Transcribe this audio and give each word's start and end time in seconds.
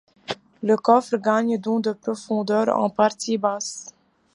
Le 0.63 0.77
coffre 0.77 1.17
gagne 1.17 1.59
donc 1.59 1.83
de 1.83 1.91
profondeur 1.91 2.75
en 2.75 2.89
partie 2.89 3.37
basse. 3.37 3.93